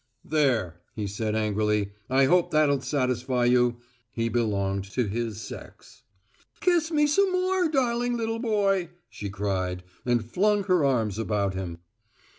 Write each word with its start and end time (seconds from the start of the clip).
"There!" 0.25 0.81
he 0.95 1.05
said 1.05 1.35
angrily. 1.35 1.91
"I 2.09 2.25
hope 2.25 2.49
that'll 2.49 2.81
satisfy 2.81 3.45
you!" 3.45 3.77
He 4.11 4.29
belonged 4.29 4.85
to 4.93 5.05
his 5.05 5.39
sex. 5.39 6.01
"Kiss 6.59 6.89
me 6.89 7.05
some 7.05 7.31
more, 7.31 7.69
darling 7.69 8.17
little 8.17 8.39
boy!" 8.39 8.89
she 9.11 9.29
cried, 9.29 9.83
and 10.03 10.25
flung 10.25 10.63
her 10.63 10.83
arms 10.83 11.19
about 11.19 11.53
him. 11.53 11.77